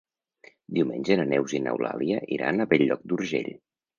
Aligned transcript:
Diumenge 0.77 1.17
na 1.19 1.25
Neus 1.33 1.53
i 1.59 1.61
n'Eulàlia 1.67 2.23
iran 2.37 2.57
a 2.65 2.69
Bell-lloc 2.73 3.07
d'Urgell. 3.13 3.53